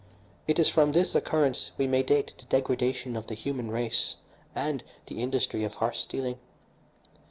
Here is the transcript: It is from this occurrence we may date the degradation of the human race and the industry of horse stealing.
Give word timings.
It 0.47 0.57
is 0.57 0.67
from 0.67 0.91
this 0.93 1.13
occurrence 1.13 1.69
we 1.77 1.85
may 1.85 2.01
date 2.01 2.33
the 2.35 2.45
degradation 2.45 3.15
of 3.15 3.27
the 3.27 3.35
human 3.35 3.69
race 3.69 4.15
and 4.55 4.83
the 5.05 5.21
industry 5.21 5.63
of 5.63 5.75
horse 5.75 5.99
stealing. 5.99 6.39